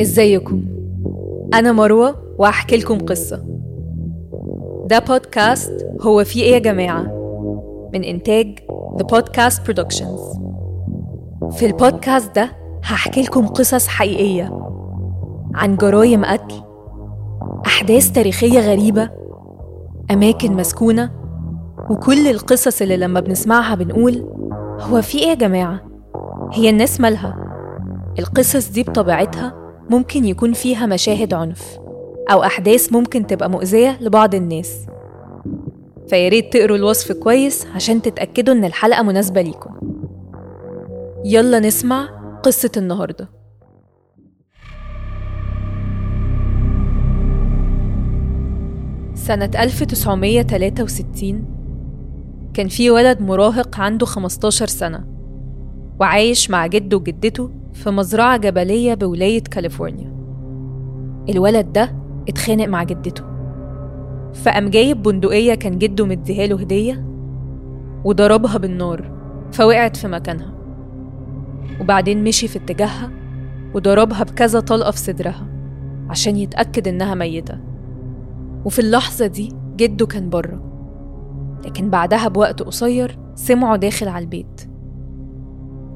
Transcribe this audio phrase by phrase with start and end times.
[0.00, 0.62] إزيكم؟
[1.54, 3.44] أنا مروة وهحكي لكم قصة.
[4.86, 7.02] ده بودكاست هو في إيه يا جماعة؟
[7.94, 8.58] من إنتاج
[8.96, 10.40] The Podcast Productions.
[11.50, 12.50] في البودكاست ده
[12.84, 14.60] هحكي لكم قصص حقيقية
[15.54, 16.54] عن جرايم قتل
[17.66, 19.10] أحداث تاريخية غريبة
[20.10, 21.10] أماكن مسكونة
[21.90, 24.26] وكل القصص اللي لما بنسمعها بنقول
[24.80, 25.80] هو في إيه يا جماعة؟
[26.52, 27.36] هي الناس مالها؟
[28.18, 29.59] القصص دي بطبيعتها
[29.90, 31.78] ممكن يكون فيها مشاهد عنف
[32.32, 34.86] أو أحداث ممكن تبقى مؤذية لبعض الناس.
[36.08, 39.70] فياريت تقروا الوصف كويس عشان تتأكدوا إن الحلقة مناسبة ليكم.
[41.24, 42.08] يلا نسمع
[42.42, 43.28] قصة النهارده.
[49.14, 51.44] سنة 1963
[52.54, 55.04] كان في ولد مراهق عنده 15 سنة
[56.00, 60.12] وعايش مع جده وجدته في مزرعة جبلية بولاية كاليفورنيا.
[61.28, 61.96] الولد ده
[62.28, 63.24] اتخانق مع جدته.
[64.34, 67.04] فقام جايب بندقية كان جده مديهاله هدية
[68.04, 69.10] وضربها بالنار
[69.52, 70.54] فوقعت في مكانها.
[71.80, 73.10] وبعدين مشي في اتجاهها
[73.74, 75.46] وضربها بكذا طلقة في صدرها
[76.10, 77.58] عشان يتأكد إنها ميتة.
[78.64, 80.62] وفي اللحظة دي جده كان بره
[81.64, 84.69] لكن بعدها بوقت قصير سمعه داخل على البيت.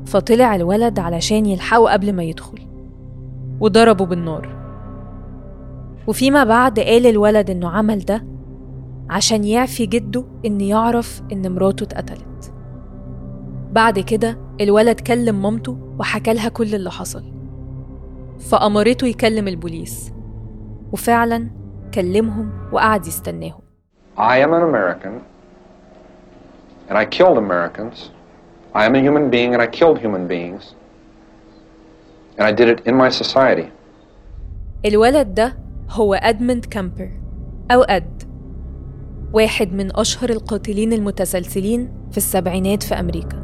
[0.07, 2.59] فطلع الولد علشان يلحقه قبل ما يدخل
[3.61, 4.57] وضربه بالنار
[6.07, 8.25] وفيما بعد قال الولد إنه عمل ده
[9.11, 12.53] عشان يعفي جده إن يعرف إن مراته اتقتلت
[13.73, 17.25] بعد كده الولد كلم مامته وحكى لها كل اللي حصل
[18.41, 20.13] فأمرته يكلم البوليس
[20.93, 21.51] وفعلا
[21.95, 23.61] كلمهم وقعد يستناهم
[24.17, 25.15] I am an American,
[26.89, 28.11] and I killed Americans.
[28.75, 30.75] I am a human being, and I killed human beings.
[32.37, 33.71] And I did it in my society.
[34.85, 35.57] الولد ده
[35.91, 37.11] هو أدمند كامبر
[37.71, 38.23] أو أد
[39.33, 43.43] واحد من أشهر القاتلين المتسلسلين في السبعينات في أمريكا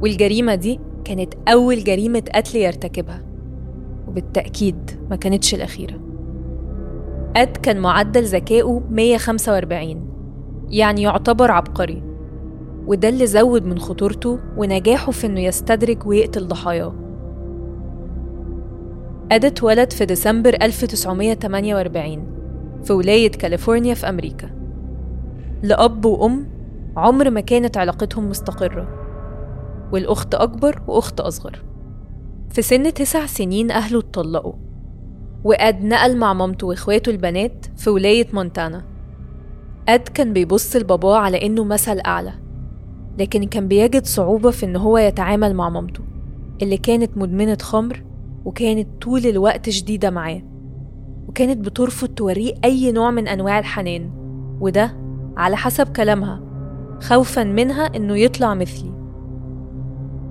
[0.00, 3.22] والجريمة دي كانت أول جريمة قتل يرتكبها
[4.08, 6.00] وبالتأكيد ما كانتش الأخيرة
[7.36, 10.08] أد كان معدل ذكائه 145
[10.70, 12.02] يعني يعتبر عبقري
[12.86, 16.94] وده اللي زود من خطورته ونجاحه في إنه يستدرج ويقتل ضحاياه.
[19.32, 22.26] أد اتولد في ديسمبر 1948
[22.84, 24.50] في ولاية كاليفورنيا في أمريكا.
[25.62, 26.46] لأب وأم
[26.96, 28.88] عمر ما كانت علاقتهم مستقرة
[29.92, 31.62] والأخت أكبر وأخت أصغر.
[32.50, 34.54] في سن تسع سنين أهله اتطلقوا
[35.44, 38.84] وأد نقل مع مامته وإخواته البنات في ولاية مونتانا.
[39.88, 42.32] أد كان بيبص لباباه على إنه مثل أعلى.
[43.18, 46.00] لكن كان بيجد صعوبة في إن هو يتعامل مع مامته
[46.62, 48.02] اللي كانت مدمنة خمر
[48.44, 50.42] وكانت طول الوقت شديدة معاه
[51.28, 54.10] وكانت بترفض توريه أي نوع من أنواع الحنان
[54.60, 54.96] وده
[55.36, 56.40] على حسب كلامها
[57.00, 58.92] خوفا منها إنه يطلع مثلي.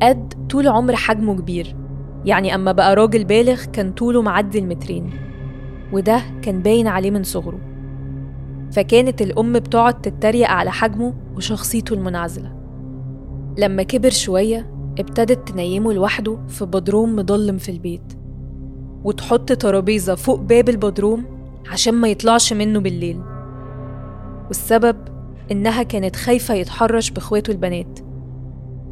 [0.02, 1.76] أد طول عمر حجمه كبير
[2.26, 5.10] يعني أما بقى راجل بالغ كان طوله معدي المترين
[5.94, 7.60] وده كان باين عليه من صغره.
[8.72, 12.61] فكانت الأم بتقعد تتريق على حجمه وشخصيته المنعزلة.
[13.58, 18.14] لما كبر شوية ابتدت تنيمه لوحده في بدروم مضلم في البيت
[19.04, 21.26] وتحط ترابيزة فوق باب البدروم
[21.72, 23.22] عشان ما يطلعش منه بالليل.
[24.48, 24.98] والسبب
[25.52, 28.00] إنها كانت خايفة يتحرش بإخواته البنات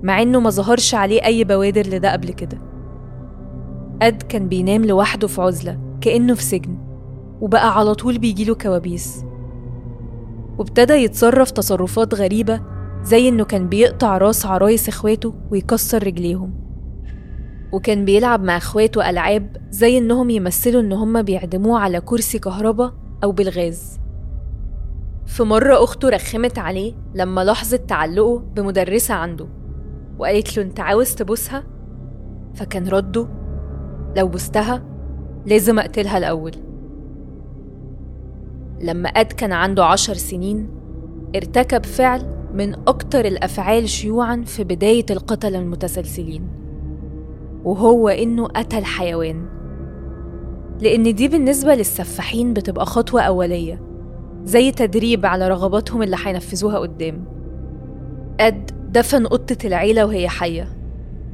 [0.03, 2.57] مع إنه ما ظهرش عليه أي بوادر لده قبل كده.
[4.01, 6.77] أد كان بينام لوحده في عزلة كأنه في سجن
[7.41, 9.23] وبقى على طول بيجيله كوابيس.
[10.57, 12.61] وابتدى يتصرف تصرفات غريبة
[13.03, 16.53] زي إنه كان بيقطع راس عرايس إخواته ويكسر رجليهم.
[17.71, 22.93] وكان بيلعب مع إخواته ألعاب زي إنهم يمثلوا إن هما بيعدموه على كرسي كهرباء
[23.23, 23.99] أو بالغاز.
[25.25, 29.47] في مرة أخته رخمت عليه لما لاحظت تعلقه بمدرسة عنده
[30.19, 31.63] وقالت له أنت عاوز تبوسها؟
[32.53, 33.27] فكان رده
[34.17, 34.83] لو بوستها
[35.45, 36.51] لازم أقتلها الأول.
[38.81, 40.69] لما أد كان عنده عشر سنين
[41.35, 46.47] ارتكب فعل من أكتر الأفعال شيوعا في بداية القتلة المتسلسلين
[47.63, 49.45] وهو إنه قتل حيوان.
[50.81, 53.81] لأن دي بالنسبة للسفاحين بتبقى خطوة أولية
[54.43, 57.25] زي تدريب على رغباتهم اللي هينفذوها قدام.
[58.39, 60.67] أد دفن قطة العيلة وهي حية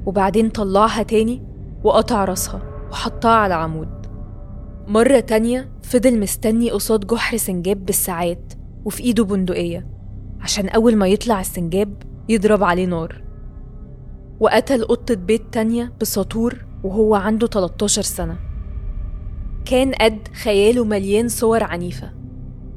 [0.05, 1.41] وبعدين طلعها تاني
[1.83, 3.89] وقطع راسها وحطها على عمود.
[4.87, 8.53] مرة تانية فضل مستني قصاد جحر سنجاب بالساعات
[8.85, 9.94] وفي إيده بندقية.
[10.45, 13.23] عشان أول ما يطلع السنجاب يضرب عليه نار.
[14.39, 18.37] وقتل قطة بيت تانية بساطور وهو عنده 13 سنة.
[19.65, 22.11] كان قد خياله مليان صور عنيفة.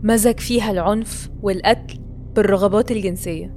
[0.03, 2.01] مزج فيها العنف والقتل
[2.37, 3.57] بالرغبات الجنسية.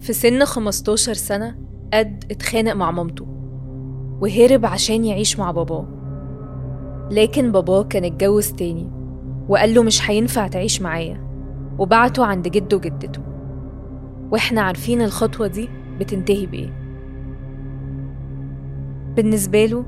[0.00, 1.58] في سن 15 سنة
[1.94, 3.26] قد اتخانق مع مامته
[4.20, 5.88] وهرب عشان يعيش مع باباه.
[7.10, 8.90] لكن باباه كان اتجوز تاني
[9.48, 11.31] وقال له مش هينفع تعيش معايا.
[11.82, 13.22] وبعته عند جده وجدته.
[14.30, 15.68] وإحنا عارفين الخطوة دي
[16.00, 16.72] بتنتهي بإيه.
[19.16, 19.84] بالنسبة له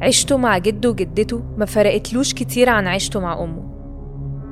[0.00, 3.62] عيشته مع جده وجدته ما فرقتلوش كتير عن عيشته مع أمه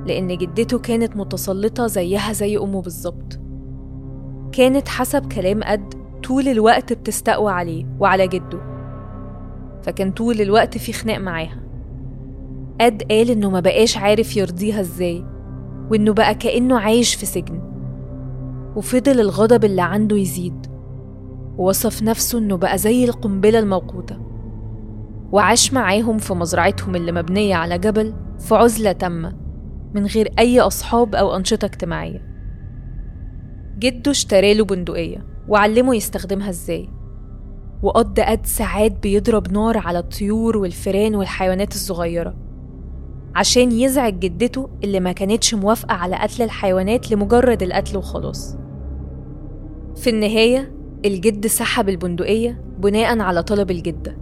[0.06, 3.40] لأن جدته كانت متسلطة زيها زي أمه بالظبط.
[4.52, 8.60] كانت حسب كلام قد طول الوقت بتستقوى عليه وعلى جده.
[9.82, 11.62] فكان طول الوقت في خناق معاها.
[12.80, 15.24] قد قال إنه ما بقاش عارف يرضيها إزاي.
[15.90, 17.60] وإنه بقى كأنه عايش في سجن.
[18.76, 20.66] وفضل الغضب اللي عنده يزيد.
[21.58, 24.16] ووصف نفسه إنه بقى زي القنبلة الموقوتة.
[25.32, 29.36] وعاش معاهم في مزرعتهم اللي مبنية على جبل في عزلة تامة
[29.94, 32.30] من غير أي أصحاب أو أنشطة اجتماعية.
[33.78, 36.88] جده اشتراله بندقية وعلمه يستخدمها إزاي.
[37.82, 42.49] وقضى قد ساعات بيضرب نار على الطيور والفئران والحيوانات الصغيرة.
[43.34, 48.56] عشان يزعج جدته اللي ما كانتش موافقة على قتل الحيوانات لمجرد القتل وخلاص.
[49.96, 50.72] في النهاية
[51.04, 54.16] الجد سحب البندقية بناء على طلب الجدة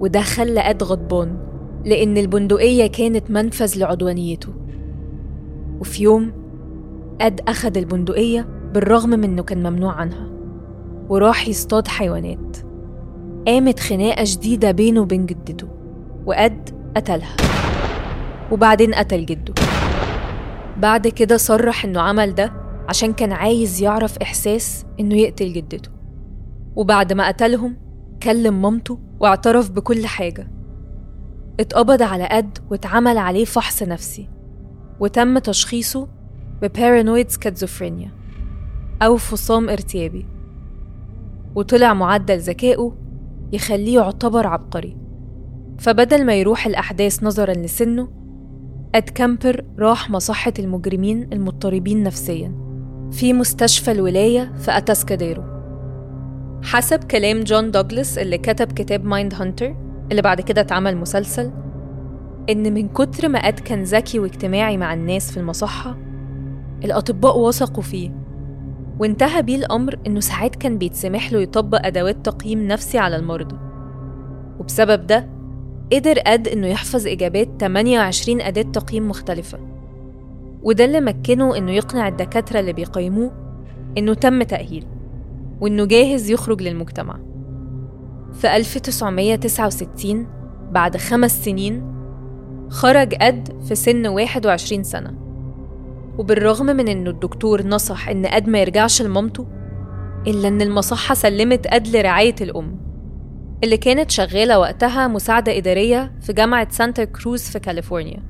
[0.00, 1.36] وده خلى قد غضبان
[1.84, 4.48] لأن البندقية كانت منفذ لعدوانيته.
[5.80, 6.32] وفي يوم
[7.20, 10.30] قد أخد البندقية بالرغم من إنه كان ممنوع عنها
[11.08, 12.56] وراح يصطاد حيوانات.
[13.46, 15.68] قامت خناقة شديدة بينه وبين جدته
[16.26, 17.36] وقد قتلها.
[18.52, 19.54] وبعدين قتل جده.
[20.78, 22.52] بعد كده صرح إنه عمل ده
[22.88, 25.90] عشان كان عايز يعرف إحساس إنه يقتل جدته.
[26.76, 27.76] وبعد ما قتلهم
[28.22, 30.50] كلم مامته واعترف بكل حاجة.
[31.60, 34.28] اتقبض على قد واتعمل عليه فحص نفسي.
[35.00, 36.08] وتم تشخيصه
[36.62, 38.10] ب paranoid schizophrenia
[39.02, 40.26] أو فصام ارتيابي.
[41.54, 42.96] وطلع معدل ذكائه
[43.52, 44.96] يخليه يعتبر عبقري.
[45.78, 48.21] فبدل ما يروح الأحداث نظرا لسنه
[48.94, 52.52] أد كامبر راح مصحة المجرمين المضطربين نفسيا.
[53.12, 55.42] في مستشفى الولاية في أتاسكاديرو.
[56.62, 59.76] حسب كلام جون دوغلاس اللي كتب كتاب Mindhunter
[60.10, 61.52] اللي بعد كده اتعمل مسلسل
[62.50, 65.98] إن من كتر ما أد كان ذكي واجتماعي مع الناس في المصحة
[66.84, 68.10] الأطباء وثقوا فيه.
[68.98, 73.56] وانتهى بيه الأمر إنه ساعات كان بيتسمح له يطبق أدوات تقييم نفسي على المرضى.
[74.58, 75.31] وبسبب ده
[75.92, 79.58] قدر قد إنه يحفظ إجابات 28 أداة تقييم مختلفة.
[80.62, 83.32] وده اللي مكنه إنه يقنع الدكاترة اللي بيقيموه
[83.98, 84.86] إنه تم تأهيله
[85.60, 87.18] وإنه جاهز يخرج للمجتمع.
[88.32, 90.26] في 1969
[90.70, 91.92] بعد خمس سنين
[92.68, 95.14] خرج قد في سن 21 سنة.
[96.18, 99.46] وبالرغم من إنه الدكتور نصح إن قد ما يرجعش لمامته
[100.26, 102.91] إلا إن المصحة سلمت قد لرعاية الأم.
[103.64, 108.22] اللي كانت شغالة وقتها مساعدة إدارية في جامعة سانتا كروز في كاليفورنيا.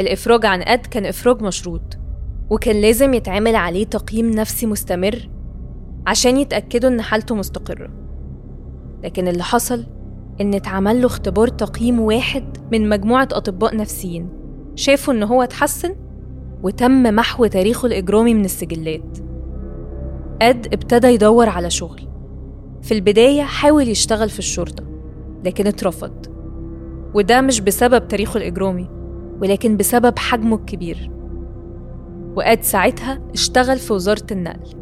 [0.00, 1.98] الإفراج عن قد كان إفراج مشروط
[2.50, 5.28] وكان لازم يتعمل عليه تقييم نفسي مستمر
[6.06, 7.90] عشان يتأكدوا إن حالته مستقرة.
[9.04, 9.86] لكن اللي حصل
[10.40, 14.28] إن اتعمل له اختبار تقييم واحد من مجموعة أطباء نفسيين
[14.74, 15.94] شافوا إن هو اتحسن
[16.62, 19.18] وتم محو تاريخه الإجرامي من السجلات.
[20.42, 22.05] أد ابتدى يدور على شغل.
[22.86, 24.84] في البداية حاول يشتغل في الشرطة
[25.44, 26.26] لكن اترفض.
[27.14, 28.88] وده مش بسبب تاريخه الإجرامي
[29.40, 31.10] ولكن بسبب حجمه الكبير.
[32.36, 34.74] وأد ساعتها اشتغل في وزارة النقل.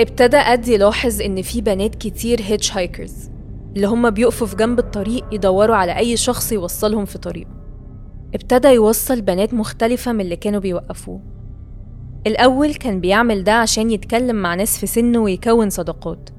[0.00, 3.30] ابتدى أد يلاحظ إن في بنات كتير هيتش هايكرز
[3.76, 7.50] اللي هم بيقفوا في جنب الطريق يدوروا على أي شخص يوصلهم في طريقه.
[8.34, 11.35] ابتدى يوصل بنات مختلفة من اللي كانوا بيوقفوه.
[12.26, 16.30] الأول كان بيعمل ده عشان يتكلم مع ناس في سنه ويكون صداقات.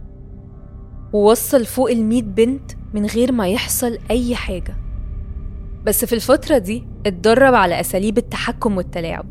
[1.14, 4.76] ووصل فوق المية بنت من غير ما يحصل أي حاجة.
[5.86, 9.26] بس في الفترة دي اتدرب على أساليب التحكم والتلاعب.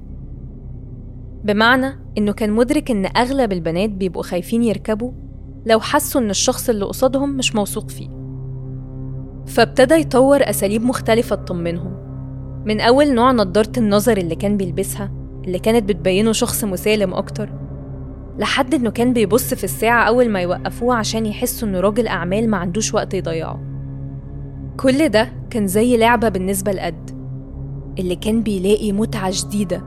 [1.45, 5.13] بمعنى إنه كان مدرك إن أغلب البنات بيبقوا خايفين يركبوا
[5.67, 8.09] لو حسوا إن الشخص اللي قصادهم مش موثوق فيه.
[9.47, 11.97] فابتدى يطور أساليب مختلفة تطمنهم.
[12.65, 15.16] من أول نوع نضارة النظر اللي كان بيلبسها
[15.47, 17.49] اللي كانت بتبينه شخص مسالم أكتر
[18.38, 22.57] لحد إنه كان بيبص في الساعة أول ما يوقفوه عشان يحسوا إنه راجل أعمال ما
[22.57, 23.61] عندوش وقت يضيعه.
[24.76, 27.11] كل ده كان زي لعبة بالنسبة لقد
[27.99, 29.83] اللي كان بيلاقي متعة جديدة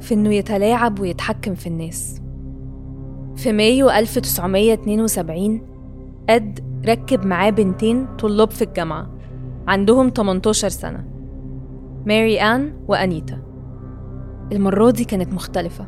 [0.00, 2.20] في إنه يتلاعب ويتحكم في الناس.
[3.36, 5.60] في مايو 1972
[6.28, 9.10] قد ركب معاه بنتين طلاب في الجامعة
[9.68, 11.04] عندهم 18 سنة
[12.06, 13.38] ماري آن وأنيتا.
[14.52, 15.86] المرة دي كانت مختلفة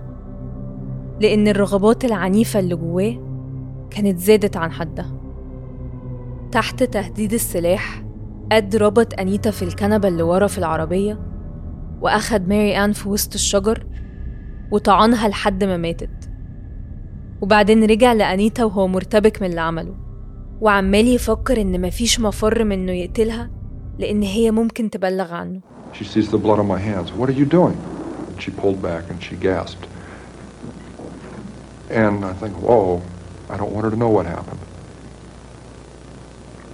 [1.20, 3.14] لأن الرغبات العنيفة اللي جواه
[3.90, 5.12] كانت زادت عن حدها
[6.52, 8.02] تحت تهديد السلاح
[8.52, 11.18] قد ربط أنيتا في الكنبة اللي ورا في العربية
[12.00, 13.86] وأخد ماري آن في وسط الشجر
[14.72, 16.30] وطعنها لحد ما ماتت
[17.40, 19.94] وبعدين رجع لأنيتا وهو مرتبك من اللي عمله
[20.60, 23.50] وعمال يفكر إن مفيش مفر من إنه يقتلها
[23.98, 25.60] لأن هي ممكن تبلغ عنه
[25.92, 27.10] She sees the blood on my hands.
[27.12, 27.95] What are you doing?
[28.35, 29.87] And she pulled back and she gasped.
[31.89, 33.01] And I think, whoa,
[33.49, 34.59] I don't want her to know what happened.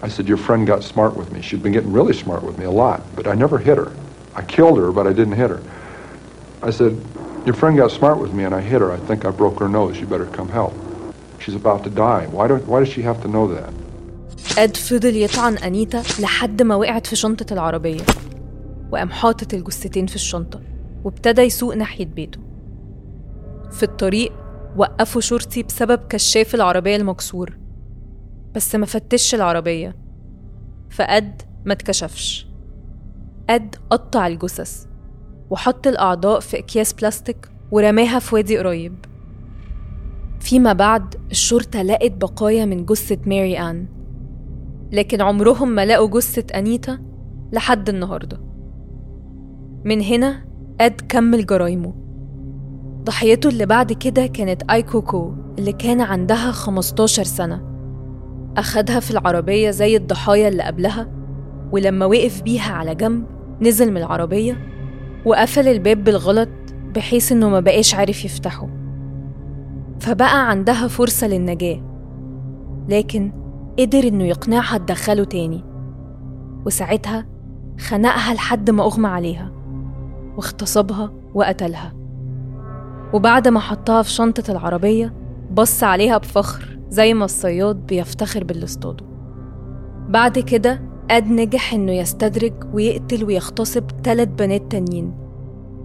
[0.01, 1.41] I said, Your friend got smart with me.
[1.41, 3.91] She'd been getting really smart with me a lot, but I never hit her.
[4.35, 5.61] I killed her, but I didn't hit her.
[6.61, 7.01] I said,
[7.45, 8.91] Your friend got smart with me and I hit her.
[8.91, 9.99] I think I broke her nose.
[9.99, 10.73] You better come help.
[11.39, 12.27] She's about to die.
[12.27, 13.73] Why, do, why does she have to know that?
[14.57, 18.01] اد فضل يطعن أنيتا لحد ما وقعت في شنطة العربية
[18.91, 20.59] وقام حاطط الجثتين في الشنطة
[21.04, 22.40] وابتدى يسوق ناحية بيته.
[23.70, 24.32] في الطريق
[24.76, 27.58] وقفوا شرطي بسبب كشاف العربية المكسور
[28.54, 29.96] بس ما فتش العربية.
[30.90, 32.46] فقد ما اتكشفش.
[33.50, 34.86] قد قطع الجثث
[35.50, 38.94] وحط الأعضاء في أكياس بلاستيك ورماها في وادي قريب.
[40.40, 43.86] فيما بعد الشرطة لقت بقايا من جثة ماري آن
[44.92, 46.98] لكن عمرهم ما لقوا جثة أنيتا
[47.52, 48.40] لحد النهاردة.
[49.84, 50.44] من هنا
[50.80, 51.94] أد كمل جرايمه
[53.04, 57.62] ضحيته اللي بعد كده كانت آيكوكو اللي كان عندها 15 سنة.
[58.56, 61.08] أخدها في العربية زي الضحايا اللي قبلها
[61.72, 63.24] ولما وقف بيها على جنب
[63.60, 64.56] نزل من العربية
[65.24, 66.48] وقفل الباب بالغلط
[66.94, 68.68] بحيث إنه ما بقاش عارف يفتحه.
[70.00, 71.80] فبقى عندها فرصة للنجاة.
[72.88, 73.32] لكن
[73.78, 75.64] قدر إنه يقنعها تدخله تاني.
[76.66, 77.26] وساعتها
[77.80, 79.61] خنقها لحد ما أغمى عليها.
[80.36, 81.92] واغتصبها وقتلها.
[83.12, 85.14] وبعد ما حطها في شنطة العربية
[85.50, 89.04] بص عليها بفخر زي ما الصياد بيفتخر باللي اصطاده
[90.08, 95.14] بعد كده أد نجح إنه يستدرج ويقتل ويغتصب تلات بنات تانيين.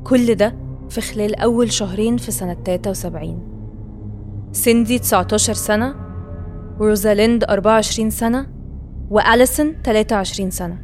[0.04, 0.56] كل ده
[0.90, 3.40] في خلال أول شهرين في سنة 73
[4.52, 5.96] سيندي 19 سنة
[6.80, 8.48] وروزاليند 24 سنة
[9.10, 10.82] وأليسون 23 سنة.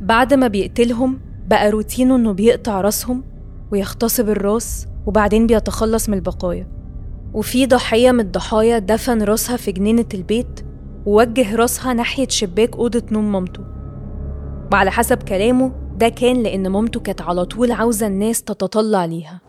[0.00, 3.24] بعد ما بيقتلهم بقى روتينه إنه بيقطع راسهم
[3.72, 6.68] ويغتصب الراس وبعدين بيتخلص من البقايا
[7.34, 10.60] وفي ضحية من الضحايا دفن راسها في جنينة البيت
[11.06, 13.60] ووجه راسها ناحية شباك أوضة نوم مامته
[14.72, 19.40] وعلى حسب كلامه ده كان لأن مامته كانت على طول عاوزة الناس تتطلع ليها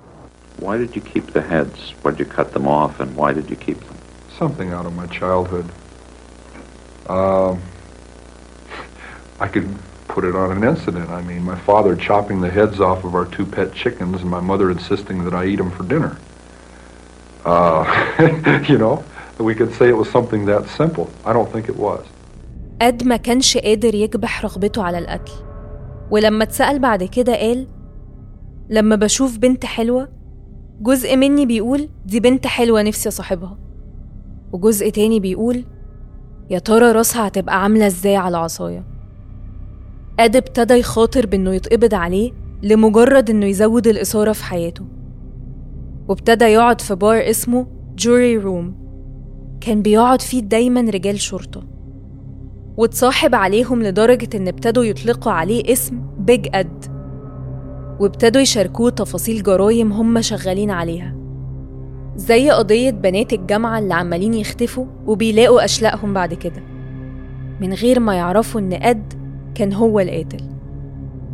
[0.61, 1.79] Why did you keep the heads?
[2.01, 3.97] Why did you cut them off, and why did you keep them?
[4.39, 5.67] Something out of my childhood.
[7.09, 7.55] Um,
[9.45, 9.67] I could
[10.15, 11.07] put it on an incident.
[11.19, 14.43] I mean, my father chopping the heads off of our two pet chickens, and my
[14.51, 16.13] mother insisting that I eat them for dinner.
[17.53, 17.83] Uh,
[18.71, 18.95] you know,
[19.49, 21.07] we could say it was something that simple.
[21.29, 22.03] I don't think it was.
[22.81, 25.31] قد ما كانش قادر يكبح رغبته على القتل
[26.11, 27.67] ولما اتسأل بعد كده قال
[28.69, 30.07] لما بشوف بنت حلوة
[30.81, 33.57] جزء مني بيقول دي بنت حلوة نفسي أصاحبها
[34.51, 35.65] وجزء تاني بيقول
[36.49, 38.83] يا ترى راسها هتبقى عاملة إزاي على عصاية
[40.19, 42.31] قد ابتدى يخاطر بإنه يتقبض عليه
[42.63, 44.85] لمجرد إنه يزود الإثارة في حياته.
[46.07, 47.67] وابتدى يقعد في بار اسمه
[47.97, 48.75] جوري روم
[49.61, 51.63] كان بيقعد فيه دايما رجال شرطة.
[52.77, 56.85] واتصاحب عليهم لدرجة إن ابتدوا يطلقوا عليه اسم Big Ed
[57.99, 61.15] وابتدوا يشاركوه تفاصيل جرايم هم شغالين عليها.
[62.15, 66.63] زي قضية بنات الجامعة اللي عمالين يختفوا وبيلاقوا أشلاءهم بعد كده.
[67.61, 69.24] من غير ما يعرفوا إن أد
[69.55, 70.41] كان هو القاتل.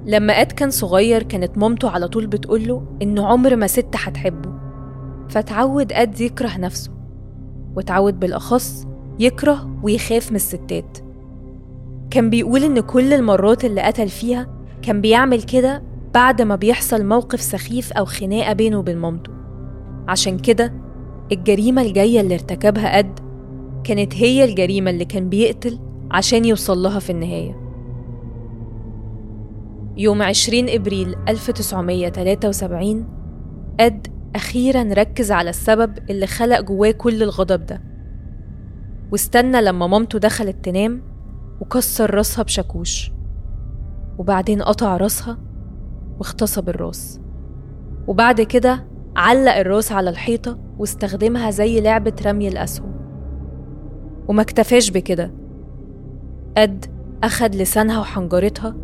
[0.05, 4.51] لما أد كان صغير كانت مامته على طول بتقوله إن عمر ما ست هتحبه.
[5.29, 6.91] فتعود أد يكره نفسه
[7.75, 8.87] وتعود بالأخص
[9.19, 10.97] يكره ويخاف من الستات.
[12.11, 14.47] كان بيقول إن كل المرات اللي قتل فيها
[14.81, 19.31] كان بيعمل كده بعد ما بيحصل موقف سخيف أو خناقة بينه وبين مامته.
[20.07, 20.73] عشان كده
[21.31, 23.19] الجريمة الجاية اللي ارتكبها قد
[23.83, 25.79] كانت هي الجريمة اللي كان بيقتل
[26.11, 27.60] عشان يوصل لها في النهاية.
[29.97, 33.07] يوم 20 إبريل 1973
[33.79, 37.81] قد أخيرا ركز على السبب اللي خلق جواه كل الغضب ده.
[39.11, 41.01] واستنى لما مامته دخلت تنام
[41.61, 43.11] وكسر راسها بشاكوش
[44.17, 45.37] وبعدين قطع راسها
[46.19, 47.19] واغتصب الراس.
[48.07, 52.91] وبعد كده علق الراس على الحيطة واستخدمها زي لعبة رمي الأسهم.
[54.27, 55.31] وما اكتفاش بكده.
[56.57, 56.85] أد
[57.23, 58.75] أخد لسانها وحنجرتها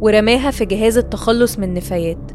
[0.00, 2.30] ورماها في جهاز التخلص من النفايات.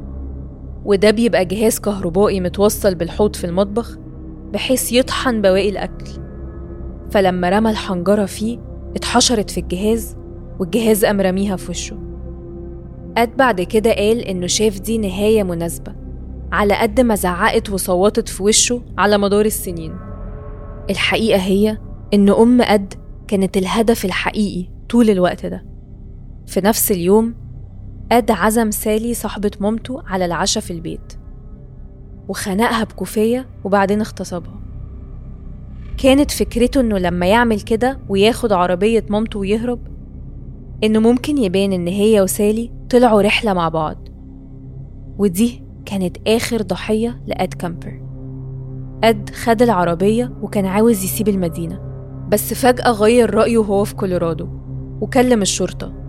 [0.86, 3.98] وده بيبقى جهاز كهربائي متوصل بالحوض في المطبخ
[4.54, 6.06] بحيث يطحن بواقي الأكل.
[7.12, 8.60] فلما رمى الحنجرة فيه
[8.96, 10.18] اتحشرت في الجهاز
[10.60, 11.98] والجهاز قام رميها في وشه.
[13.18, 15.96] أد بعد كده قال إنه شاف دي نهاية مناسبة
[16.52, 19.96] على قد ما زعقت وصوتت في وشه على مدار السنين.
[20.90, 21.78] الحقيقة هي
[22.14, 22.94] إن أم أد
[23.28, 25.66] كانت الهدف الحقيقي طول الوقت ده.
[26.48, 27.45] في نفس اليوم
[28.12, 31.14] أد عزم سالي صاحبة مامته على العشاء في البيت
[32.28, 34.60] وخنقها بكوفية وبعدين اغتصبها.
[35.98, 39.80] كانت فكرته إنه لما يعمل كده وياخد عربية مامته ويهرب
[40.84, 44.08] إنه ممكن يبان إن هي وسالي طلعوا رحلة مع بعض.
[45.18, 48.02] ودي كانت آخر ضحية لأد كامبر.
[49.04, 51.80] أد خد العربية وكان عاوز يسيب المدينة
[52.32, 54.48] بس فجأة غير رأيه وهو في كولورادو
[55.02, 56.05] وكلم الشرطة.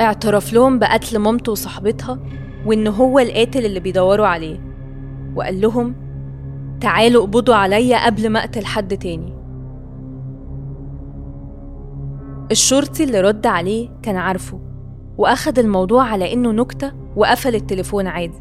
[0.00, 2.18] اعترف لهم بقتل مامته وصاحبتها
[2.66, 4.60] وإن هو القاتل اللي بيدوروا عليه.
[5.36, 5.94] وقال لهم
[6.80, 9.34] تعالوا اقبضوا عليا قبل ما أقتل حد تاني.
[12.50, 14.60] الشرطي اللي رد عليه كان عارفه
[15.18, 18.40] وأخد الموضوع على إنه نكتة وقفل التليفون عادي.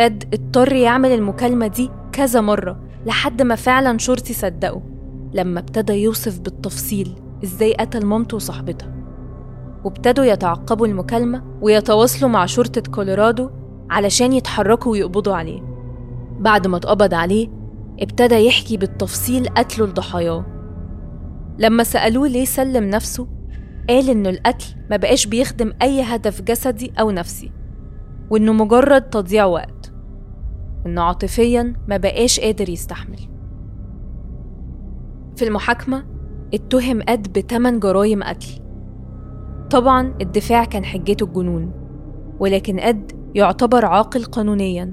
[0.00, 4.82] أد اضطر يعمل المكالمة دي كذا مرة لحد ما فعلا شرطي صدقه
[5.32, 8.97] لما ابتدى يوصف بالتفصيل إزاي قتل مامته وصاحبتها.
[9.84, 13.50] وابتدوا يتعقبوا المكالمة ويتواصلوا مع شرطة كولورادو
[13.90, 15.62] علشان يتحركوا ويقبضوا عليه.
[16.40, 17.48] بعد ما اتقبض عليه
[18.00, 20.46] ابتدى يحكي بالتفصيل قتله لضحاياه
[21.58, 23.28] لما سألوه ليه سلم نفسه
[23.88, 27.52] قال إنه القتل ما بقاش بيخدم أي هدف جسدي أو نفسي
[28.30, 29.92] وإنه مجرد تضييع وقت
[30.86, 33.18] إنه عاطفيا ما بقاش قادر يستحمل.
[35.36, 36.04] في المحاكمة
[36.54, 38.60] اتهم أد بتمن جرايم قتل.
[39.70, 41.72] طبعا الدفاع كان حجته الجنون
[42.40, 44.92] ولكن أد يعتبر عاقل قانونيا.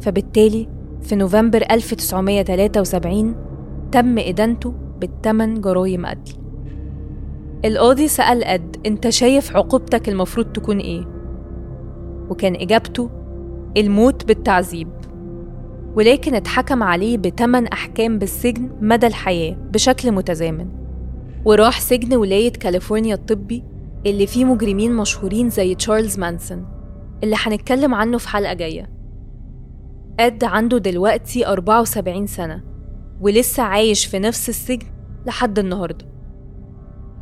[0.00, 0.68] فبالتالي
[1.02, 3.36] في نوفمبر 1973
[3.92, 6.36] تم إدانته بالتمن جرايم قتل.
[7.64, 11.04] القاضي سأل أد أنت شايف عقوبتك المفروض تكون إيه؟
[12.30, 13.10] وكان إجابته
[13.76, 14.88] الموت بالتعذيب.
[15.96, 20.68] ولكن اتحكم عليه بتمن أحكام بالسجن مدى الحياة بشكل متزامن.
[21.44, 23.64] وراح سجن ولاية كاليفورنيا الطبي
[24.06, 26.66] اللي فيه مجرمين مشهورين زي تشارلز مانسون
[27.22, 28.90] اللي هنتكلم عنه في حلقة جاية.
[30.20, 32.64] أد عنده دلوقتي 74 سنة
[33.20, 34.86] ولسه عايش في نفس السجن
[35.26, 36.06] لحد النهاردة.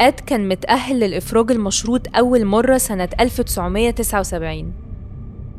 [0.01, 4.73] أد كان متأهل للإفراج المشروط أول مرة سنة 1979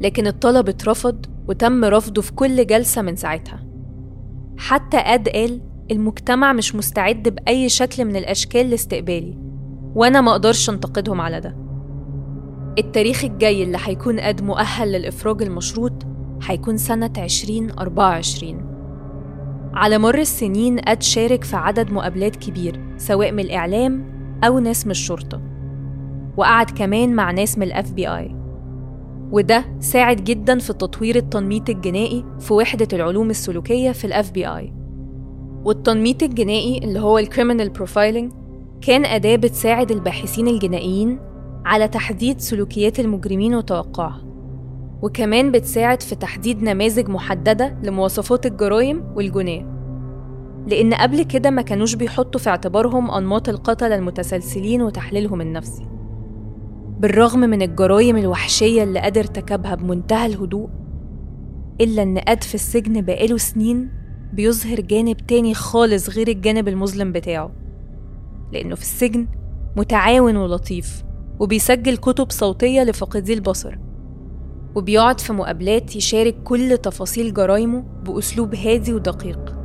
[0.01, 3.65] لكن الطلب اترفض وتم رفضه في كل جلسة من ساعتها.
[4.57, 9.42] حتى أد قال المجتمع مش مستعد بأي شكل من الأشكال لاستقبالي.
[9.95, 11.55] وأنا ما أقدرش أنتقدهم على ده.
[12.77, 15.93] التاريخ الجاي اللي هيكون أد مؤهل للإفراج المشروط
[16.43, 18.73] هيكون سنة 2024
[19.73, 24.05] على مر السنين أد شارك في عدد مقابلات كبير سواء من الإعلام
[24.43, 25.41] أو ناس من الشرطة.
[26.37, 28.35] وقعد كمان مع ناس من ال FBI
[29.31, 34.73] وده ساعد جدا في تطوير التنميط الجنائي في وحدة العلوم السلوكية في ال FBI
[35.65, 38.31] والتنميط الجنائي اللي هو ال criminal profiling
[38.85, 41.19] كان أداة بتساعد الباحثين الجنائيين
[41.65, 44.21] على تحديد سلوكيات المجرمين وتوقعها
[45.01, 49.73] وكمان بتساعد في تحديد نماذج محددة لمواصفات الجرائم والجناه
[50.67, 55.85] لأن قبل كده ما كانوش بيحطوا في اعتبارهم أنماط القتلة المتسلسلين وتحليلهم النفسي.
[56.99, 60.69] بالرغم من الجرائم الوحشية اللي قدر ارتكبها بمنتهى الهدوء
[61.81, 63.89] إلا إن قد في السجن بقاله سنين
[64.33, 67.62] بيظهر جانب تاني خالص غير الجانب المظلم بتاعه.
[68.53, 69.27] لأنه في السجن
[69.75, 71.03] متعاون ولطيف
[71.39, 73.77] وبيسجل كتب صوتية لفاقدي البصر
[74.75, 79.55] وبيقعد في مقابلات يشارك كل تفاصيل جرايمه بأسلوب هادي ودقيق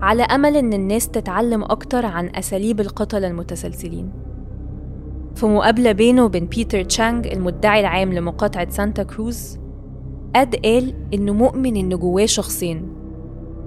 [0.00, 4.10] على أمل إن الناس تتعلم أكتر عن أساليب القتلة المتسلسلين.
[5.34, 9.58] في مقابلة بينه وبين بيتر تشانج المدعي العام لمقاطعة سانتا كروز
[10.36, 12.92] أد قال إنه مؤمن إن جواه شخصين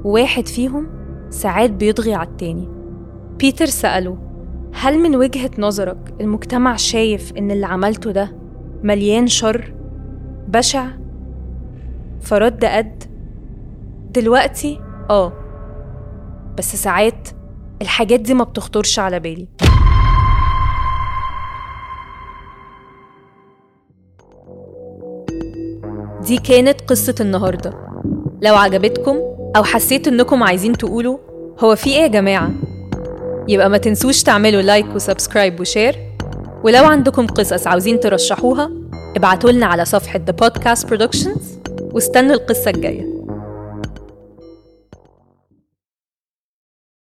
[0.04, 0.88] وواحد فيهم
[1.30, 2.68] ساعات بيطغي على التاني.
[3.40, 4.18] بيتر سأله
[4.74, 8.36] هل من وجهة نظرك المجتمع شايف إن اللي عملته ده
[8.84, 9.74] مليان شر
[10.48, 10.88] بشع
[12.22, 13.04] فرد أد
[14.12, 15.34] دلوقتي آه
[16.58, 17.28] بس ساعات
[17.82, 19.48] الحاجات دي ما بتخطرش على بالي.
[26.28, 27.74] دي كانت قصة النهاردة.
[28.42, 29.16] لو عجبتكم
[29.56, 31.18] أو حسيت إنكم عايزين تقولوا
[31.60, 32.52] هو في إيه يا جماعة؟
[33.48, 35.96] يبقى ما تنسوش تعملوا like و subscribe و share.
[36.64, 38.72] ولو عندكم قصص عاوزين ترشحوها
[39.16, 41.42] ابعتوا لنا على صفحة The Podcast Productions
[41.94, 43.13] واستنوا القصة الجاية.